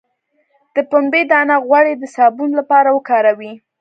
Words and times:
د 0.75 0.77
پنبې 0.89 1.21
دانه 1.31 1.55
غوړي 1.65 1.93
د 1.97 2.03
صابون 2.15 2.49
لپاره 2.59 2.89
وکاروئ 2.91 3.53